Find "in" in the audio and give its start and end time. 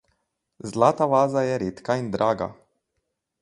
2.01-2.09